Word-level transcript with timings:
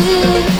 you. 0.00 0.59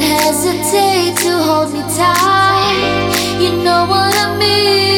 Hesitate 0.00 1.16
to 1.24 1.32
hold 1.42 1.72
me 1.72 1.82
tight. 1.96 3.38
You 3.40 3.62
know 3.64 3.86
what 3.86 4.14
I 4.14 4.36
mean. 4.38 4.89